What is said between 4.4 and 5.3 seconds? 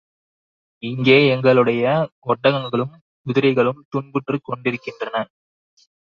கொண்டிருக்கின்றன.